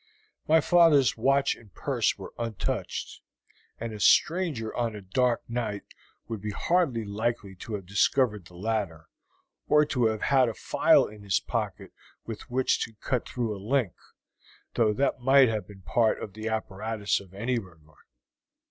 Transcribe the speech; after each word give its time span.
"My 0.47 0.61
father's 0.61 1.15
watch 1.15 1.53
and 1.53 1.71
purse 1.75 2.17
were 2.17 2.33
untouched, 2.39 3.21
and 3.79 3.93
a 3.93 3.99
stranger 3.99 4.75
on 4.75 4.95
a 4.95 5.01
dark 5.03 5.47
night 5.47 5.83
would 6.27 6.41
be 6.41 6.49
hardly 6.49 7.05
likely 7.05 7.53
to 7.57 7.75
have 7.75 7.85
discovered 7.85 8.45
the 8.45 8.55
ladder, 8.55 9.09
or 9.67 9.85
to 9.85 10.05
have 10.07 10.23
had 10.23 10.49
a 10.49 10.55
file 10.55 11.05
in 11.05 11.21
his 11.21 11.39
pocket 11.39 11.91
with 12.25 12.49
which 12.49 12.83
to 12.85 12.93
cut 12.99 13.29
through 13.29 13.55
a 13.55 13.61
link, 13.61 13.93
though 14.73 14.91
this 14.91 15.11
might 15.19 15.49
have 15.49 15.67
been 15.67 15.83
part 15.83 16.19
of 16.19 16.33
the 16.33 16.47
apparatus 16.47 17.19
of 17.19 17.35
any 17.35 17.59
burglar. 17.59 17.97